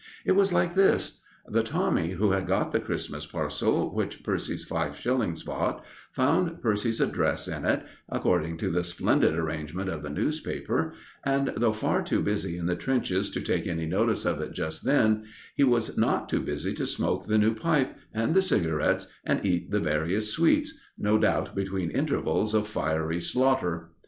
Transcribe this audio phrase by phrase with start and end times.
[0.25, 4.97] It was like this: the Tommy who had got the Christmas parcel which Percy's five
[4.97, 10.93] shillings bought, found Percy's address in it, according to the splendid arrangement of the newspaper,
[11.23, 14.85] and, though far too busy in the trenches to take any notice of it just
[14.85, 15.25] then,
[15.55, 19.69] he was not too busy to smoke the new pipe and the cigarettes and eat
[19.69, 23.91] the various sweets no doubt between intervals of fiery slaughter.